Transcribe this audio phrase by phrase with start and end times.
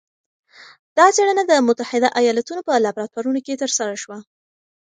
[0.97, 4.17] دا څېړنه د متحده ایالتونو په لابراتورونو کې ترسره شوه.